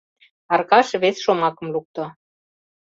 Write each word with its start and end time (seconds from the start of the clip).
—Аркаш 0.53 0.87
вес 1.01 1.17
шомакым 1.23 1.67
лукто. 1.73 2.03